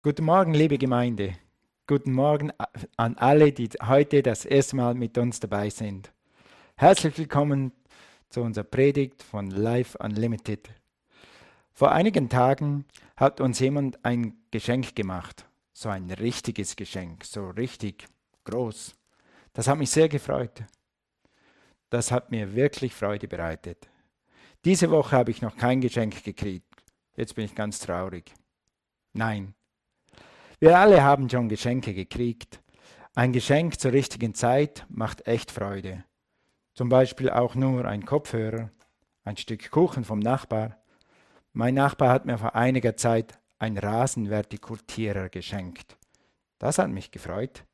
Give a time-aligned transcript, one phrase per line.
[0.00, 1.34] Guten Morgen, liebe Gemeinde.
[1.88, 2.52] Guten Morgen
[2.96, 6.12] an alle, die heute das erste Mal mit uns dabei sind.
[6.76, 7.72] Herzlich willkommen
[8.28, 10.70] zu unserer Predigt von Life Unlimited.
[11.72, 12.84] Vor einigen Tagen
[13.16, 15.44] hat uns jemand ein Geschenk gemacht.
[15.72, 18.06] So ein richtiges Geschenk, so richtig
[18.44, 18.94] groß.
[19.52, 20.62] Das hat mich sehr gefreut.
[21.90, 23.90] Das hat mir wirklich Freude bereitet.
[24.64, 26.72] Diese Woche habe ich noch kein Geschenk gekriegt.
[27.16, 28.32] Jetzt bin ich ganz traurig.
[29.12, 29.54] Nein,
[30.60, 32.60] wir alle haben schon Geschenke gekriegt.
[33.14, 36.04] Ein Geschenk zur richtigen Zeit macht echt Freude.
[36.74, 38.70] Zum Beispiel auch nur ein Kopfhörer,
[39.24, 40.76] ein Stück Kuchen vom Nachbar.
[41.52, 45.96] Mein Nachbar hat mir vor einiger Zeit einen Rasenvertikultierer geschenkt.
[46.58, 47.64] Das hat mich gefreut.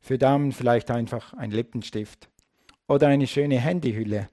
[0.00, 2.28] Für Damen vielleicht einfach ein Lippenstift
[2.88, 4.28] oder eine schöne Handyhülle.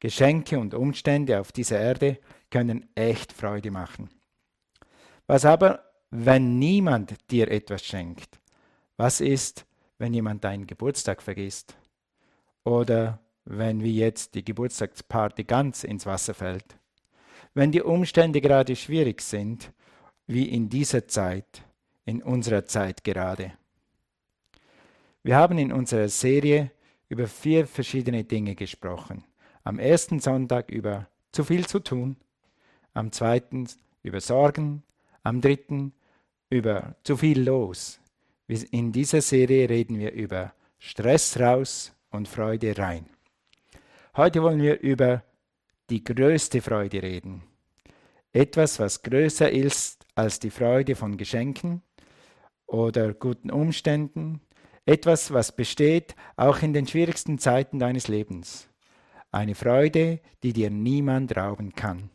[0.00, 2.18] Geschenke und Umstände auf dieser Erde
[2.50, 4.10] können echt Freude machen.
[5.26, 8.38] Was aber wenn niemand dir etwas schenkt?
[8.96, 9.66] Was ist,
[9.98, 11.76] wenn jemand deinen Geburtstag vergisst?
[12.62, 16.76] Oder wenn wie jetzt die Geburtstagsparty ganz ins Wasser fällt?
[17.52, 19.72] Wenn die Umstände gerade schwierig sind,
[20.28, 21.64] wie in dieser Zeit,
[22.04, 23.52] in unserer Zeit gerade.
[25.24, 26.70] Wir haben in unserer Serie
[27.08, 29.24] über vier verschiedene Dinge gesprochen.
[29.64, 32.16] Am ersten Sonntag über zu viel zu tun,
[32.92, 33.66] am zweiten
[34.04, 34.84] über Sorgen,
[35.24, 35.92] am dritten
[36.54, 38.00] über zu viel los.
[38.70, 43.06] In dieser Serie reden wir über Stress raus und Freude rein.
[44.16, 45.24] Heute wollen wir über
[45.90, 47.42] die größte Freude reden.
[48.32, 51.82] Etwas, was größer ist als die Freude von Geschenken
[52.66, 54.40] oder guten Umständen.
[54.86, 58.68] Etwas, was besteht auch in den schwierigsten Zeiten deines Lebens.
[59.32, 62.10] Eine Freude, die dir niemand rauben kann.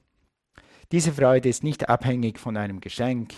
[0.92, 3.34] Diese Freude ist nicht abhängig von einem Geschenk,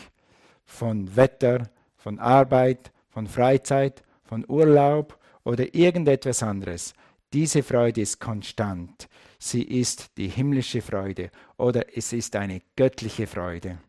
[0.72, 6.94] von Wetter, von Arbeit, von Freizeit, von Urlaub oder irgendetwas anderes.
[7.34, 9.08] Diese Freude ist konstant.
[9.38, 13.80] Sie ist die himmlische Freude oder es ist eine göttliche Freude.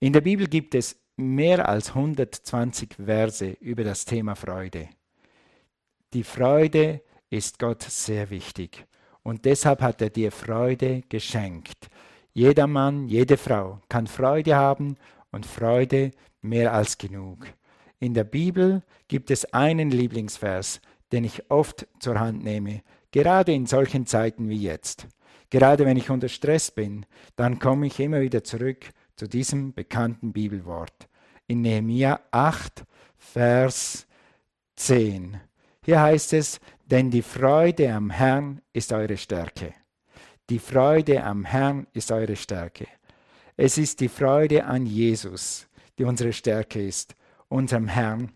[0.00, 4.88] In der Bibel gibt es mehr als 120 Verse über das Thema Freude.
[6.14, 8.86] Die Freude ist Gott sehr wichtig
[9.22, 11.88] und deshalb hat er dir Freude geschenkt.
[12.32, 14.96] Jeder Mann, jede Frau kann Freude haben
[15.32, 16.10] und Freude
[16.42, 17.46] mehr als genug.
[17.98, 20.80] In der Bibel gibt es einen Lieblingsvers,
[21.12, 25.06] den ich oft zur Hand nehme, gerade in solchen Zeiten wie jetzt.
[25.50, 27.04] Gerade wenn ich unter Stress bin,
[27.36, 28.86] dann komme ich immer wieder zurück
[29.16, 31.08] zu diesem bekannten Bibelwort.
[31.46, 32.84] In Nehemia 8,
[33.18, 34.06] Vers
[34.76, 35.40] 10.
[35.84, 39.74] Hier heißt es, denn die Freude am Herrn ist eure Stärke.
[40.48, 42.86] Die Freude am Herrn ist eure Stärke.
[43.62, 47.14] Es ist die Freude an Jesus, die unsere Stärke ist,
[47.48, 48.32] unserem Herrn.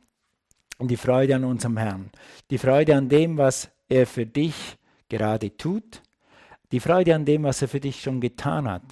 [0.76, 2.10] Und die Freude an unserem Herrn.
[2.50, 4.76] Die Freude an dem, was er für dich
[5.08, 6.02] gerade tut.
[6.72, 8.82] Die Freude an dem, was er für dich schon getan hat.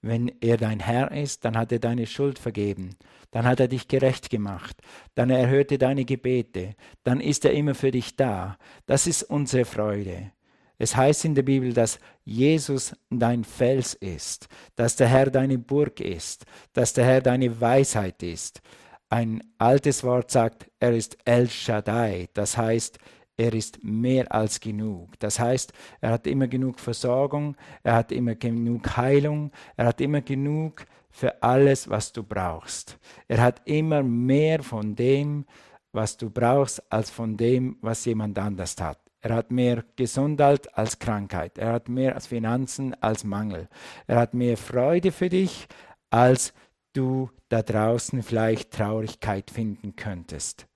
[0.00, 2.94] Wenn er dein Herr ist, dann hat er deine Schuld vergeben.
[3.32, 4.80] Dann hat er dich gerecht gemacht.
[5.16, 6.76] Dann erhörte deine Gebete.
[7.02, 8.58] Dann ist er immer für dich da.
[8.86, 10.30] Das ist unsere Freude.
[10.78, 16.00] Es heißt in der Bibel, dass Jesus dein Fels ist, dass der Herr deine Burg
[16.00, 18.60] ist, dass der Herr deine Weisheit ist.
[19.08, 22.98] Ein altes Wort sagt, er ist El Shaddai, das heißt,
[23.36, 25.18] er ist mehr als genug.
[25.18, 30.20] Das heißt, er hat immer genug Versorgung, er hat immer genug Heilung, er hat immer
[30.20, 32.98] genug für alles, was du brauchst.
[33.28, 35.46] Er hat immer mehr von dem,
[35.92, 38.98] was du brauchst, als von dem, was jemand anders hat.
[39.24, 41.56] Er hat mehr Gesundheit als Krankheit.
[41.56, 43.70] Er hat mehr Finanzen als Mangel.
[44.06, 45.66] Er hat mehr Freude für dich,
[46.10, 46.52] als
[46.92, 50.66] du da draußen vielleicht Traurigkeit finden könntest.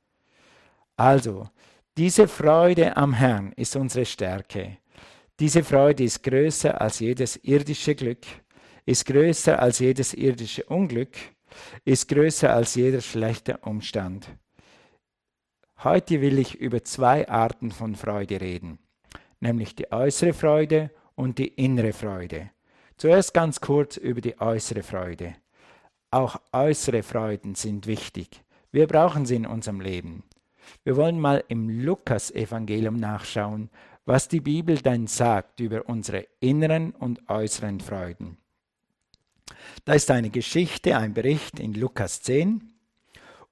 [0.97, 1.51] Also,
[1.99, 4.79] diese Freude am Herrn ist unsere Stärke.
[5.39, 8.25] Diese Freude ist größer als jedes irdische Glück,
[8.87, 11.19] ist größer als jedes irdische Unglück,
[11.85, 14.27] ist größer als jeder schlechte Umstand.
[15.85, 18.81] Heute will ich über zwei Arten von Freude reden,
[19.39, 22.51] nämlich die äußere Freude und die innere Freude.
[22.97, 25.37] Zuerst ganz kurz über die äußere Freude.
[26.11, 28.43] Auch äußere Freuden sind wichtig.
[28.73, 30.25] Wir brauchen sie in unserem Leben.
[30.83, 33.71] Wir wollen mal im Lukas-Evangelium nachschauen,
[34.05, 38.39] was die Bibel denn sagt über unsere inneren und äußeren Freuden.
[39.85, 42.68] Da ist eine Geschichte, ein Bericht in Lukas 10.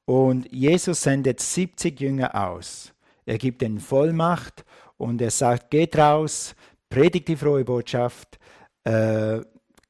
[0.07, 2.95] Und Jesus sendet 70 Jünger aus.
[3.27, 4.65] Er gibt ihnen Vollmacht
[4.97, 6.55] und er sagt, geht raus,
[6.89, 8.39] predigt die frohe Botschaft,
[8.85, 9.41] äh,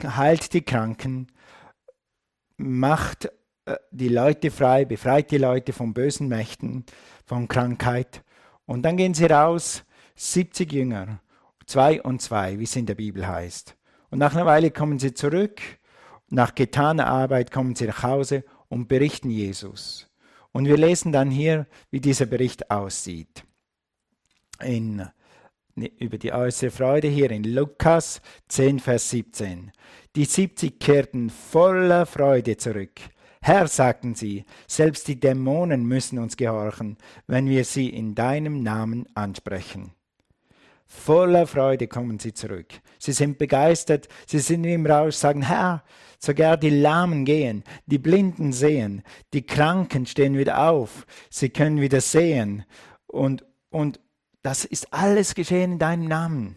[0.02, 1.28] heilt die Kranken,
[2.56, 3.26] macht
[3.66, 6.86] äh, die Leute frei, befreit die Leute von bösen Mächten,
[7.26, 8.24] von Krankheit.
[8.64, 9.84] Und dann gehen sie raus,
[10.14, 11.20] 70 Jünger,
[11.66, 13.76] zwei und zwei, wie es in der Bibel heißt.
[14.10, 15.60] Und nach einer Weile kommen sie zurück,
[16.30, 20.08] nach getaner Arbeit kommen sie nach Hause und berichten Jesus.
[20.52, 23.44] Und wir lesen dann hier, wie dieser Bericht aussieht.
[24.60, 25.06] In,
[25.74, 29.70] über die äußere Freude hier in Lukas 10, Vers 17.
[30.14, 33.00] Die 70 kehrten voller Freude zurück.
[33.42, 36.96] Herr, sagten sie, selbst die Dämonen müssen uns gehorchen,
[37.26, 39.92] wenn wir sie in deinem Namen ansprechen.
[40.86, 42.72] Voller Freude kommen sie zurück.
[42.98, 45.84] Sie sind begeistert, sie sind im Rausch, sagen, Herr,
[46.18, 49.02] sogar die Lahmen gehen, die Blinden sehen,
[49.32, 52.64] die Kranken stehen wieder auf, sie können wieder sehen.
[53.06, 54.00] Und, und
[54.42, 56.56] das ist alles geschehen in deinem Namen.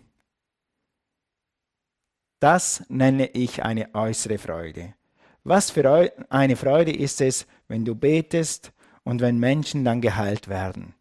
[2.39, 4.93] Das nenne ich eine äußere Freude.
[5.43, 8.71] Was für eine Freude ist es, wenn du betest
[9.03, 10.93] und wenn Menschen dann geheilt werden.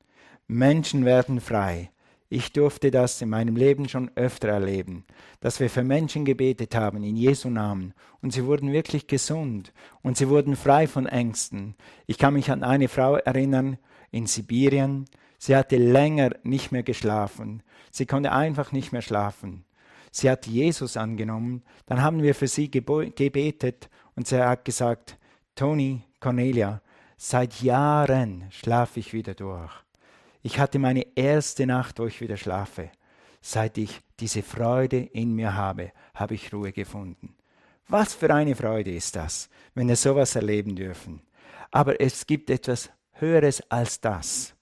[0.47, 1.91] Menschen werden frei.
[2.31, 5.07] Ich durfte das in meinem Leben schon öfter erleben,
[5.41, 9.73] dass wir für Menschen gebetet haben in Jesu Namen und sie wurden wirklich gesund
[10.03, 11.75] und sie wurden frei von Ängsten.
[12.07, 13.79] Ich kann mich an eine Frau erinnern
[14.11, 15.07] in Sibirien.
[15.39, 17.63] Sie hatte länger nicht mehr geschlafen.
[17.91, 19.65] Sie konnte einfach nicht mehr schlafen.
[20.11, 21.63] Sie hat Jesus angenommen.
[21.87, 25.17] Dann haben wir für sie gebetet und sie hat gesagt,
[25.55, 26.83] Toni, Cornelia,
[27.17, 29.73] seit Jahren schlafe ich wieder durch.
[30.49, 32.91] Ich hatte meine erste Nacht, wo ich wieder schlafe.
[33.43, 37.37] Seit ich diese Freude in mir habe, habe ich Ruhe gefunden.
[37.87, 41.21] Was für eine Freude ist das, wenn wir sowas erleben dürfen.
[41.71, 44.55] Aber es gibt etwas Höheres als das.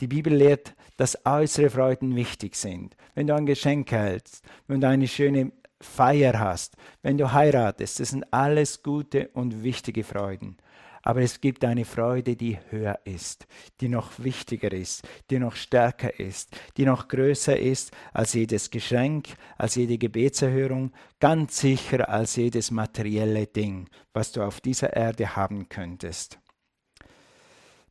[0.00, 2.94] Die Bibel lehrt, dass äußere Freuden wichtig sind.
[3.14, 5.50] Wenn du ein Geschenk hältst, wenn du eine schöne
[5.80, 10.56] Feier hast, wenn du heiratest, das sind alles gute und wichtige Freuden.
[11.02, 13.46] Aber es gibt eine Freude, die höher ist,
[13.80, 19.28] die noch wichtiger ist, die noch stärker ist, die noch größer ist als jedes Geschenk,
[19.56, 20.90] als jede Gebetserhörung,
[21.20, 26.40] ganz sicher als jedes materielle Ding, was du auf dieser Erde haben könntest.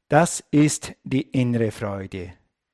[0.09, 2.33] Das ist die innere Freude.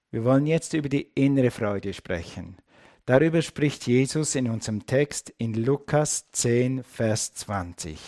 [0.10, 2.58] Wir wollen jetzt über die innere Freude sprechen.
[3.06, 8.00] Darüber spricht Jesus in unserem Text in Lukas 10, Vers 20.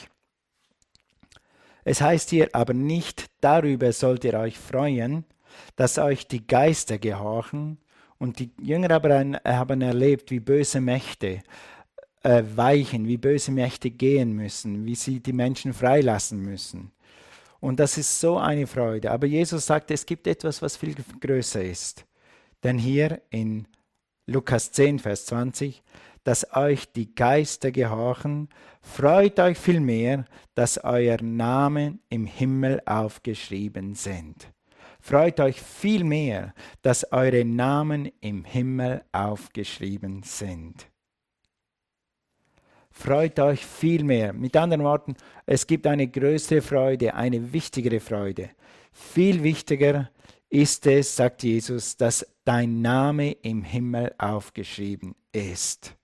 [1.83, 5.25] Es heißt hier aber nicht, darüber sollt ihr euch freuen,
[5.75, 7.77] dass euch die Geister gehorchen.
[8.19, 9.09] Und die Jünger aber
[9.43, 11.41] haben erlebt, wie böse Mächte
[12.21, 16.91] äh, weichen, wie böse Mächte gehen müssen, wie sie die Menschen freilassen müssen.
[17.59, 19.11] Und das ist so eine Freude.
[19.11, 22.05] Aber Jesus sagt, es gibt etwas, was viel größer ist.
[22.63, 23.67] Denn hier in
[24.25, 25.83] Lukas 10, Vers 20,
[26.23, 28.47] dass euch die Geister gehorchen,
[28.81, 30.25] freut euch vielmehr,
[30.55, 34.47] dass euer Name im Himmel aufgeschrieben sind.
[35.01, 40.87] Freut euch vielmehr, dass eure Namen im Himmel aufgeschrieben sind.
[42.89, 44.31] Freut euch vielmehr.
[44.31, 45.15] Mit anderen Worten,
[45.45, 48.51] es gibt eine größere Freude, eine wichtigere Freude.
[48.93, 50.09] Viel wichtiger
[50.53, 55.95] ist es, sagt Jesus, dass dein Name im Himmel aufgeschrieben ist.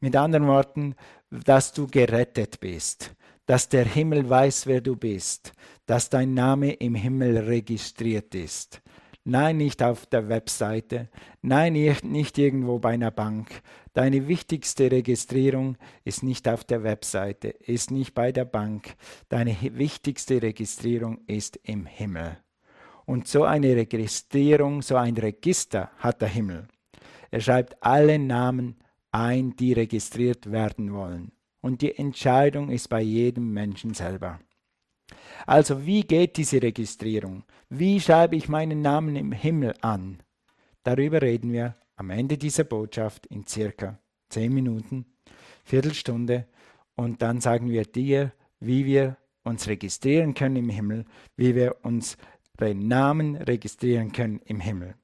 [0.00, 0.94] Mit anderen Worten,
[1.30, 3.14] dass du gerettet bist,
[3.44, 5.52] dass der Himmel weiß, wer du bist,
[5.84, 8.80] dass dein Name im Himmel registriert ist.
[9.24, 11.10] Nein, nicht auf der Webseite,
[11.42, 13.60] nein, nicht irgendwo bei einer Bank.
[13.92, 18.94] Deine wichtigste Registrierung ist nicht auf der Webseite, ist nicht bei der Bank.
[19.28, 22.38] Deine wichtigste Registrierung ist im Himmel.
[23.04, 26.68] Und so eine Registrierung, so ein Register hat der Himmel.
[27.30, 28.76] Er schreibt alle Namen
[29.10, 31.32] ein, die registriert werden wollen.
[31.60, 34.40] Und die Entscheidung ist bei jedem Menschen selber.
[35.46, 37.44] Also wie geht diese Registrierung?
[37.68, 40.22] Wie schreibe ich meinen Namen im Himmel an?
[40.82, 45.06] Darüber reden wir am Ende dieser Botschaft in circa zehn Minuten,
[45.64, 46.46] Viertelstunde
[46.96, 51.04] und dann sagen wir dir, wie wir uns registrieren können im Himmel,
[51.36, 51.76] wie wir
[52.62, 54.94] unsere Namen registrieren können im Himmel.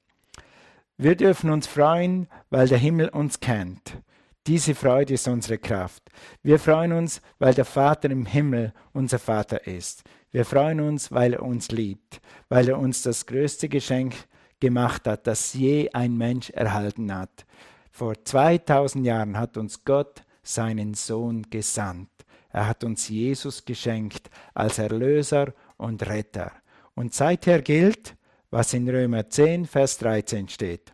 [0.97, 4.01] Wir dürfen uns freuen, weil der Himmel uns kennt.
[4.47, 6.03] Diese Freude ist unsere Kraft.
[6.41, 10.03] Wir freuen uns, weil der Vater im Himmel unser Vater ist.
[10.31, 14.15] Wir freuen uns, weil er uns liebt, weil er uns das größte Geschenk
[14.61, 17.45] gemacht hat, das je ein Mensch erhalten hat.
[17.91, 22.09] Vor 2000 Jahren hat uns Gott seinen Sohn gesandt.
[22.51, 26.53] Er hat uns Jesus geschenkt als Erlöser und Retter.
[26.99, 28.17] Und seither gilt,
[28.51, 30.91] was in Römer 10, Vers 13 steht.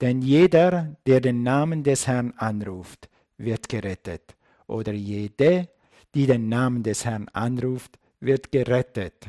[0.00, 4.34] Denn jeder, der den Namen des Herrn anruft, wird gerettet.
[4.66, 5.68] Oder jede,
[6.12, 9.28] die den Namen des Herrn anruft, wird gerettet.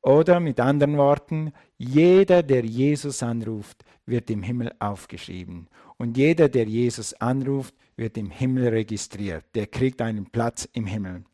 [0.00, 5.66] Oder mit anderen Worten, jeder, der Jesus anruft, wird im Himmel aufgeschrieben.
[5.96, 9.44] Und jeder, der Jesus anruft, wird im Himmel registriert.
[9.56, 11.24] Der kriegt einen Platz im Himmel.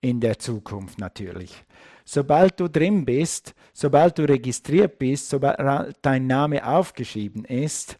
[0.00, 1.66] In der Zukunft natürlich.
[2.04, 7.98] Sobald du drin bist, sobald du registriert bist, sobald dein Name aufgeschrieben ist,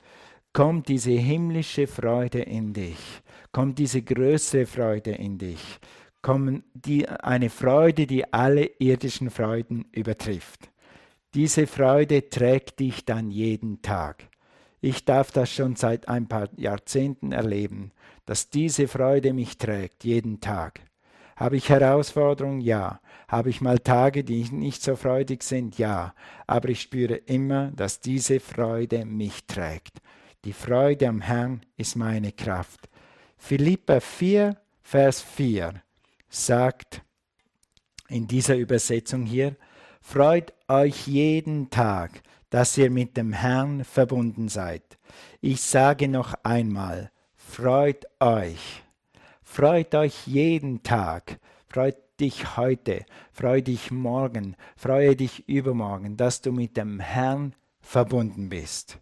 [0.53, 5.79] kommt diese himmlische Freude in dich, kommt diese größere Freude in dich,
[6.21, 10.71] kommt die, eine Freude, die alle irdischen Freuden übertrifft.
[11.35, 14.29] Diese Freude trägt dich dann jeden Tag.
[14.83, 17.93] Ich darf das schon seit ein paar Jahrzehnten erleben,
[18.27, 20.81] dass diese Freude mich trägt, jeden Tag.
[21.43, 22.61] Habe ich Herausforderungen?
[22.61, 23.01] Ja.
[23.27, 25.77] Habe ich mal Tage, die nicht so freudig sind?
[25.77, 26.15] Ja.
[26.47, 30.01] Aber ich spüre immer, dass diese Freude mich trägt.
[30.45, 32.89] Die Freude am Herrn ist meine Kraft.
[33.39, 35.83] Philippa 4, Vers 4
[36.29, 37.03] sagt
[38.09, 39.57] in dieser Übersetzung hier,
[40.01, 44.97] Freut euch jeden Tag, dass ihr mit dem Herrn verbunden seid.
[45.41, 48.85] Ich sage noch einmal, freut euch.
[49.53, 51.39] Freut euch jeden Tag.
[51.69, 53.05] Freut dich heute.
[53.33, 54.57] Freut dich morgen.
[54.77, 58.99] Freue dich übermorgen, dass du mit dem Herrn verbunden bist.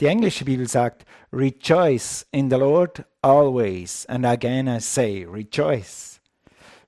[0.00, 4.06] Die englische Bibel sagt, Rejoice in the Lord always.
[4.06, 6.22] And again I say, Rejoice.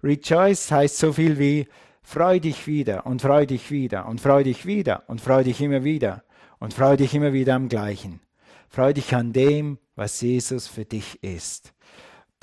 [0.02, 1.68] Rejoice heißt so viel wie
[2.02, 5.84] Freu dich wieder und freu dich wieder und freu dich wieder und freu dich immer
[5.84, 6.25] wieder
[6.58, 8.20] und freu dich immer wieder am gleichen.
[8.70, 11.75] Freu dich an dem, was Jesus für dich ist.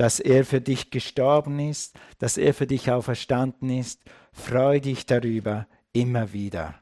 [0.01, 4.01] Dass er für dich gestorben ist, dass er für dich auferstanden ist.
[4.34, 6.74] Freu dich darüber immer wieder.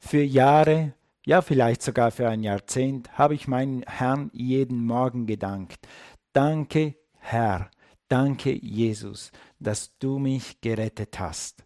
[0.00, 5.86] Für Jahre, ja vielleicht sogar für ein Jahrzehnt, habe ich meinen Herrn jeden Morgen gedankt.
[6.32, 7.70] Danke, Herr,
[8.08, 9.30] Danke, Jesus,
[9.60, 11.62] dass du mich gerettet hast.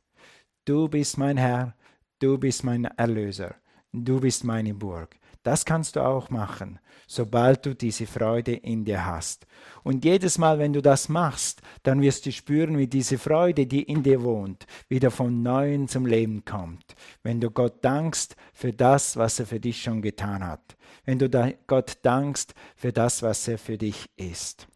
[0.65, 1.77] Du bist mein Herr,
[2.19, 3.55] du bist mein Erlöser,
[3.93, 5.17] du bist meine Burg.
[5.43, 9.47] Das kannst du auch machen, sobald du diese Freude in dir hast.
[9.83, 13.83] Und jedes Mal, wenn du das machst, dann wirst du spüren, wie diese Freude, die
[13.83, 16.95] in dir wohnt, wieder von neuem zum Leben kommt.
[17.25, 20.77] Wenn du Gott dankst für das, was er für dich schon getan hat.
[21.05, 21.29] Wenn du
[21.67, 24.69] Gott dankst für das, was er für dich ist.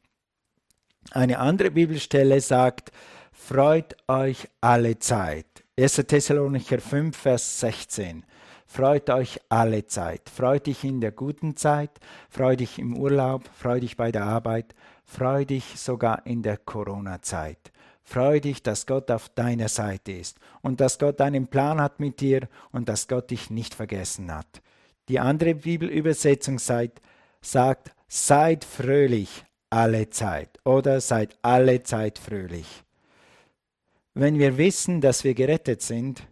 [1.12, 2.90] Eine andere Bibelstelle sagt,
[3.30, 5.46] freut euch alle Zeit.
[5.78, 5.94] 1.
[6.08, 8.24] Thessalonicher 5, Vers 16.
[8.76, 10.28] Freut euch alle Zeit.
[10.28, 11.92] Freut dich in der guten Zeit,
[12.28, 14.74] freut dich im Urlaub, freut dich bei der Arbeit,
[15.06, 17.72] freut dich sogar in der Corona-Zeit.
[18.02, 22.20] Freu dich, dass Gott auf deiner Seite ist und dass Gott einen Plan hat mit
[22.20, 24.60] dir und dass Gott dich nicht vergessen hat.
[25.08, 27.00] Die andere Bibelübersetzung sagt,
[27.40, 32.84] sagt seid fröhlich alle Zeit oder seid alle Zeit fröhlich.
[34.12, 36.26] Wenn wir wissen, dass wir gerettet sind,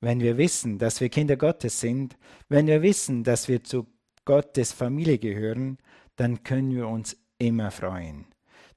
[0.00, 2.16] wenn wir wissen, dass wir Kinder Gottes sind,
[2.48, 3.86] wenn wir wissen, dass wir zu
[4.24, 5.78] Gottes Familie gehören,
[6.16, 8.26] dann können wir uns immer freuen.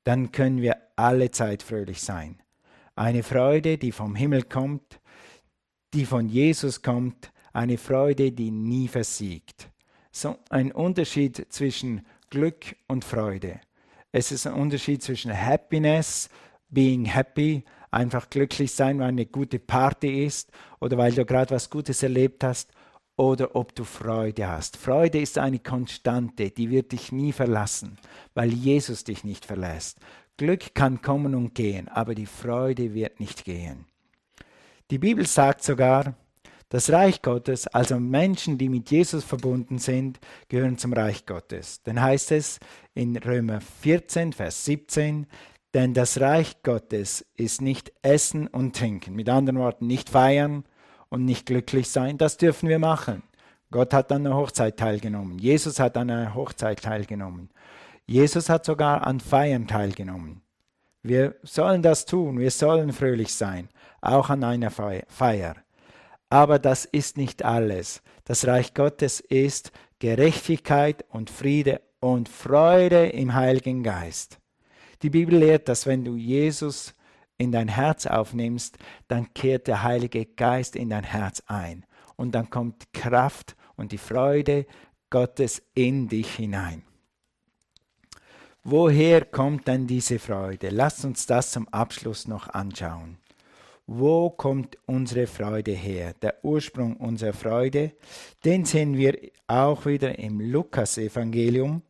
[0.04, 2.42] Dann können wir alle Zeit fröhlich sein.
[2.96, 5.00] Eine Freude, die vom Himmel kommt,
[5.94, 9.70] die von Jesus kommt, eine Freude, die nie versiegt.
[10.12, 13.62] So ein Unterschied zwischen Glück und Freude.
[14.12, 16.30] Es ist ein Unterschied zwischen Happiness,
[16.70, 21.70] being happy, einfach glücklich sein, weil eine gute Party ist oder weil du gerade was
[21.70, 22.72] Gutes erlebt hast
[23.16, 24.78] oder ob du Freude hast.
[24.78, 27.98] Freude ist eine Konstante, die wird dich nie verlassen,
[28.34, 30.00] weil Jesus dich nicht verlässt.
[30.38, 33.86] Glück kann kommen und gehen, aber die Freude wird nicht gehen.
[34.90, 36.16] Die Bibel sagt sogar,
[36.70, 40.20] das Reich Gottes, also Menschen, die mit Jesus verbunden sind,
[40.50, 41.84] gehören zum Reich Gottes.
[41.84, 42.60] Dann heißt es
[42.96, 45.28] in Römer 14, Vers 17,
[45.74, 49.16] denn das Reich Gottes ist nicht Essen und Trinken.
[49.16, 50.66] Mit anderen Worten, nicht feiern
[51.10, 52.18] und nicht glücklich sein.
[52.18, 53.24] Das dürfen wir machen.
[53.72, 55.40] Gott hat an einer Hochzeit teilgenommen.
[55.40, 57.50] Jesus hat an einer Hochzeit teilgenommen.
[58.06, 60.44] Jesus hat sogar an Feiern teilgenommen.
[61.02, 62.40] Wir sollen das tun.
[62.40, 65.56] Wir sollen fröhlich sein, auch an einer Feier.
[66.30, 68.04] Aber das ist nicht alles.
[68.26, 74.40] Das Reich Gottes ist Gerechtigkeit und Friede und Freude im Heiligen Geist.
[75.04, 76.96] Die Bibel lehrt, dass wenn du Jesus
[77.38, 78.78] in dein Herz aufnimmst,
[79.10, 83.98] dann kehrt der Heilige Geist in dein Herz ein und dann kommt Kraft und die
[83.98, 84.66] Freude
[85.10, 86.84] Gottes in dich hinein.
[88.64, 90.70] Woher kommt denn diese Freude?
[90.70, 93.18] Lass uns das zum Abschluss noch anschauen.
[93.86, 96.14] Wo kommt unsere Freude her?
[96.22, 97.92] Der Ursprung unserer Freude,
[98.46, 99.18] den sehen wir
[99.48, 101.82] auch wieder im Lukas-Evangelium.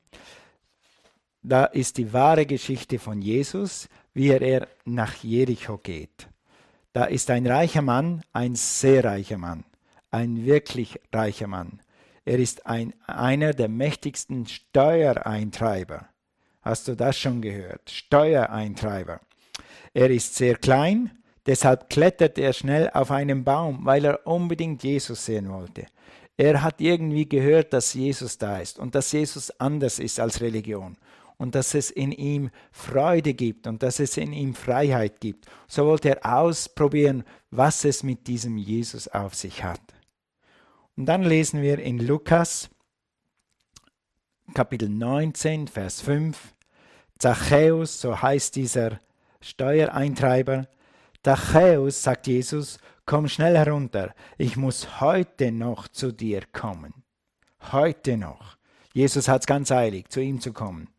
[1.44, 3.90] Da ist die wahre Geschichte von Jesus.
[4.16, 6.28] wie er nach Jericho geht.
[6.94, 9.64] Da ist ein reicher Mann, ein sehr reicher Mann,
[10.12, 11.82] ein wirklich reicher Mann.
[12.24, 16.10] Er ist ein, einer der mächtigsten Steuereintreiber.
[16.62, 17.90] Hast du das schon gehört?
[17.90, 19.20] Steuereintreiber.
[19.96, 21.12] Er ist sehr klein,
[21.48, 25.88] deshalb klettert er schnell auf einen Baum, weil er unbedingt Jesus sehen wollte.
[26.38, 30.98] Er hat irgendwie gehört, dass Jesus da ist und dass Jesus anders ist als Religion
[31.38, 35.46] und dass es in ihm Freude gibt und dass es in ihm Freiheit gibt.
[35.68, 39.82] So wollte er ausprobieren, was es mit diesem Jesus auf sich hat.
[40.96, 42.70] Und dann lesen wir in Lukas
[44.54, 46.54] Kapitel 19, Vers 5,
[47.18, 49.00] Zachäus, so heißt dieser
[49.42, 50.68] Steuereintreiber,
[51.24, 56.94] Zachäus, sagt Jesus, komm schnell herunter, ich muss heute noch zu dir kommen.
[57.72, 58.58] Heute noch.
[58.94, 60.93] Jesus hat es ganz eilig, zu ihm zu kommen.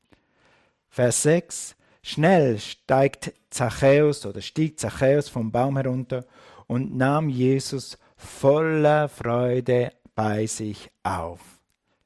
[0.94, 1.74] Vers 6,
[2.04, 6.24] schnell steigt Zachäus oder stieg Zachäus vom Baum herunter
[6.68, 11.40] und nahm Jesus voller Freude bei sich auf.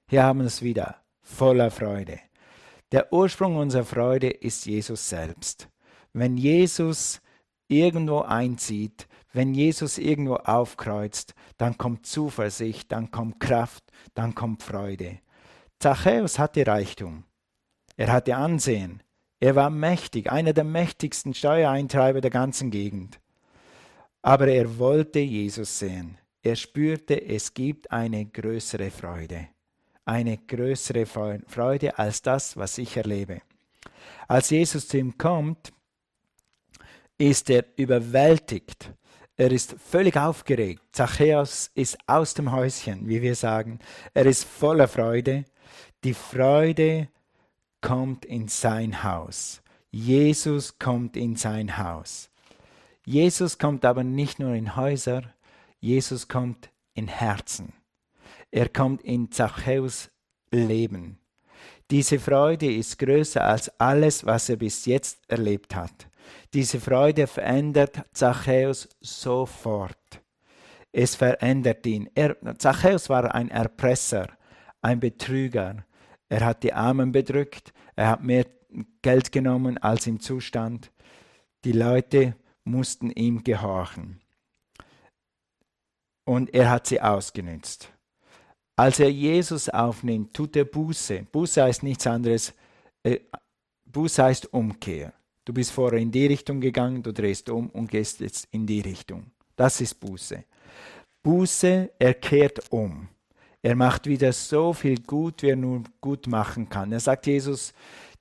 [0.08, 2.18] Hier haben wir es wieder, voller Freude.
[2.90, 5.68] Der Ursprung unserer Freude ist Jesus selbst.
[6.14, 7.20] Wenn Jesus
[7.66, 15.18] irgendwo einzieht, wenn Jesus irgendwo aufkreuzt, dann kommt Zuversicht, dann kommt Kraft, dann kommt Freude.
[15.78, 17.24] Zachäus hatte Reichtum.
[17.98, 19.02] Er hatte Ansehen.
[19.40, 23.18] Er war mächtig, einer der mächtigsten Steuereintreiber der ganzen Gegend.
[24.22, 26.16] Aber er wollte Jesus sehen.
[26.42, 29.48] Er spürte, es gibt eine größere Freude.
[30.04, 33.42] Eine größere Freude als das, was ich erlebe.
[34.28, 35.72] Als Jesus zu ihm kommt,
[37.18, 38.92] ist er überwältigt.
[39.36, 40.82] Er ist völlig aufgeregt.
[40.92, 43.80] Zachäus ist aus dem Häuschen, wie wir sagen.
[44.14, 45.46] Er ist voller Freude.
[46.04, 47.08] Die Freude
[47.80, 49.62] kommt in sein Haus.
[49.90, 52.30] Jesus kommt in sein Haus.
[53.04, 55.22] Jesus kommt aber nicht nur in Häuser,
[55.80, 57.72] Jesus kommt in Herzen.
[58.50, 60.10] Er kommt in Zachäus
[60.50, 61.18] Leben.
[61.90, 66.08] Diese Freude ist größer als alles, was er bis jetzt erlebt hat.
[66.52, 70.20] Diese Freude verändert Zachäus sofort.
[70.92, 72.10] Es verändert ihn.
[72.14, 74.28] Er, Zachäus war ein Erpresser,
[74.82, 75.84] ein Betrüger.
[76.28, 78.46] Er hat die Armen bedrückt, er hat mehr
[79.02, 80.92] Geld genommen, als im Zustand.
[81.64, 84.20] Die Leute mussten ihm gehorchen.
[86.24, 87.90] Und er hat sie ausgenützt.
[88.76, 91.26] Als er Jesus aufnimmt, tut er Buße.
[91.32, 92.54] Buße heißt nichts anderes.
[93.02, 93.20] Äh,
[93.86, 95.14] Buße heißt Umkehr.
[95.44, 98.80] Du bist vorher in die Richtung gegangen, du drehst um und gehst jetzt in die
[98.80, 99.30] Richtung.
[99.56, 100.44] Das ist Buße.
[101.22, 103.08] Buße, er kehrt um.
[103.68, 106.90] Er macht wieder so viel gut, wie er nur gut machen kann.
[106.90, 107.74] Er sagt Jesus,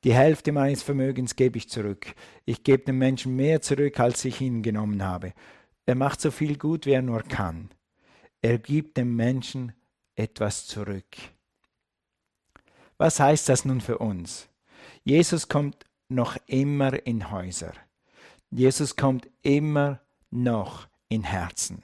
[0.04, 2.16] die Hälfte meines Vermögens gebe ich zurück.
[2.44, 5.32] Ich gebe den Menschen mehr zurück, als ich ihnen genommen habe.
[5.86, 7.70] Er macht so viel gut, wie er nur kann.
[8.42, 9.72] Er gibt dem Menschen
[10.16, 11.16] etwas zurück.
[12.98, 14.50] Was heißt das nun für uns?
[15.06, 17.72] Jesus kommt noch immer in Häuser.
[18.52, 21.84] Jesus kommt immer noch in Herzen.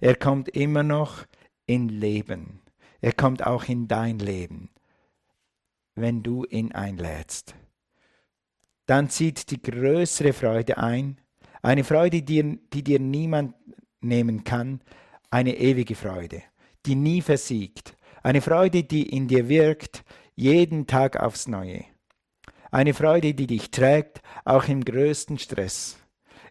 [0.00, 1.24] Er kommt immer noch
[1.66, 2.59] in Leben.
[3.00, 4.70] Er kommt auch in dein Leben
[6.00, 7.54] wenn du ihn einlädst.
[8.86, 11.20] Dann zieht die größere Freude ein,
[11.62, 13.54] eine Freude, die, die dir niemand
[14.00, 14.80] nehmen kann,
[15.30, 16.42] eine ewige Freude,
[16.86, 20.02] die nie versiegt, eine Freude, die in dir wirkt,
[20.34, 21.84] jeden Tag aufs Neue.
[22.70, 25.98] Eine Freude, die dich trägt, auch im größten Stress,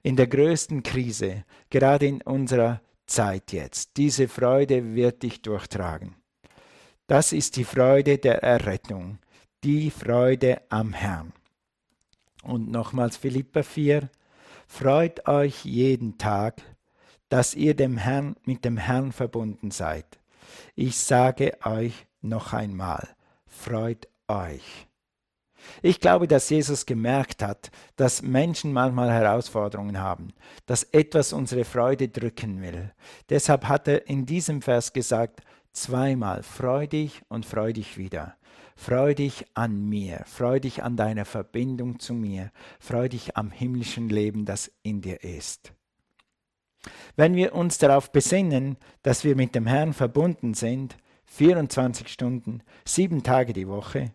[0.04, 3.98] in der größten Krise, gerade in unserer Zeit jetzt.
[3.98, 6.19] Diese Freude wird dich durchtragen.
[7.10, 9.18] Das ist die Freude der Errettung,
[9.64, 11.34] die Freude am Herrn.
[12.44, 14.12] Und nochmals Philippa 4,
[14.68, 16.62] freut euch jeden Tag,
[17.28, 20.06] dass ihr dem Herrn mit dem Herrn verbunden seid.
[20.76, 23.08] Ich sage euch noch einmal,
[23.48, 24.88] freut euch.
[25.82, 30.32] Ich glaube, dass Jesus gemerkt hat, dass Menschen manchmal Herausforderungen haben,
[30.68, 32.94] dass etwas unsere Freude drücken will.
[33.30, 35.42] Deshalb hat er in diesem Vers gesagt,
[35.74, 38.36] zweimal, freu dich und freu dich wieder.
[38.76, 44.08] Freu dich an mir, freu dich an deiner Verbindung zu mir, freu dich am himmlischen
[44.08, 45.74] Leben, das in dir ist.
[47.18, 53.22] Wenn wir uns darauf besinnen, dass wir mit dem Herrn verbunden sind, 24 Stunden, sieben
[53.22, 54.14] Tage die Woche,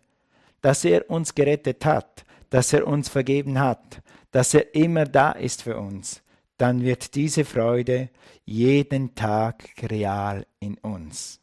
[0.61, 5.61] dass er uns gerettet hat, dass er uns vergeben hat, dass er immer da ist
[5.61, 6.23] für uns,
[6.57, 8.09] dann wird diese Freude
[8.45, 11.39] jeden Tag real in uns.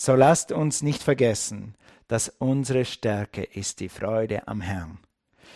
[0.00, 1.74] So lasst uns nicht vergessen,
[2.06, 5.00] dass unsere Stärke ist die Freude am Herrn.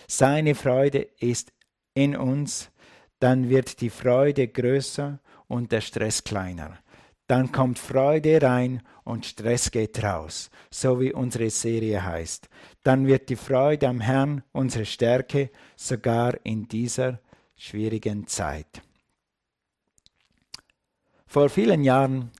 [0.08, 1.52] Seine Freude ist
[1.94, 2.72] in uns,
[3.20, 6.76] dann wird die Freude größer und der Stress kleiner.
[7.28, 12.48] Dann kommt Freude rein und Stress geht raus, so wie unsere Serie heißt.
[12.82, 17.20] Dann wird die Freude am Herrn unsere Stärke, sogar in dieser
[17.54, 18.82] schwierigen Zeit.
[21.28, 22.32] Vor vielen Jahren